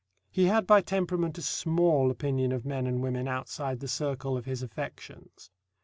He 0.31 0.45
had 0.45 0.65
by 0.65 0.81
temperament 0.81 1.37
a 1.37 1.43
small 1.43 2.09
opinion 2.09 2.51
of 2.53 2.65
men 2.65 2.87
and 2.87 3.03
women 3.03 3.27
outside 3.27 3.81
the 3.81 3.87
circle 3.87 4.35
of 4.35 4.45
his 4.45 4.63
affections. 4.63 5.51